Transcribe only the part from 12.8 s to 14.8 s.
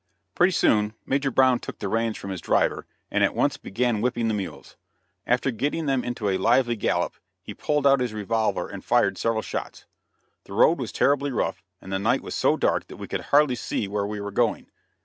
that we could hardly see where we were going.